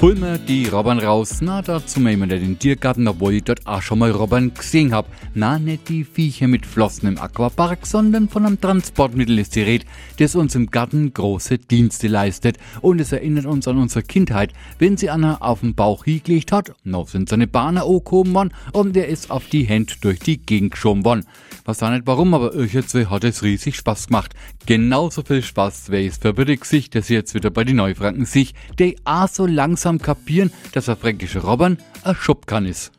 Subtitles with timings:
[0.00, 1.38] Holen wir die Robben raus.
[1.40, 5.08] Na, dazu machen wir den Tiergarten, obwohl ich dort auch schon mal Robben gesehen hab.
[5.34, 9.86] Na, nicht die Viecher mit Flossen im Aquapark, sondern von einem Transportmittel ist die Rede,
[10.18, 12.58] das uns im Garten große Dienste leistet.
[12.80, 16.74] Und es erinnert uns an unsere Kindheit, wenn sie Anna auf den Bauch hingelegt hat,
[16.84, 20.70] noch sind seine Bahner angehoben worden und er ist auf die Hände durch die Gegend
[20.70, 21.24] geschoben worden.
[21.64, 24.34] Was auch nicht warum, aber euch jetzt hat es riesig Spaß gemacht.
[24.64, 28.94] Genauso viel Spaß wäre es für sich, dass jetzt wieder bei den Neufranken sich, der
[29.04, 32.92] auch so langsam langsam kapieren, dass ein fränkischer Robben ein Schubkan ist.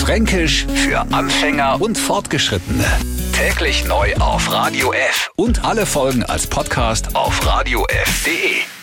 [0.00, 2.84] Fränkisch für Anfänger und Fortgeschrittene.
[3.32, 8.75] Täglich neu auf Radio F und alle Folgen als Podcast auf radiof.de.